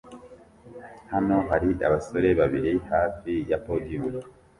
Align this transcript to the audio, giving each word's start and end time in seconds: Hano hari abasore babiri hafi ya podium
Hano 1.11 1.35
hari 1.49 1.69
abasore 1.87 2.29
babiri 2.39 2.71
hafi 2.91 3.31
ya 3.49 3.57
podium 3.65 4.03